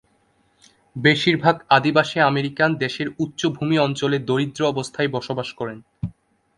[0.95, 5.77] বেশির ভাগ আদিবাসী আমেরিকান দেশের উচ্চভূমি অঞ্চলে দরিদ্র অবস্থায় বসবাস করেন।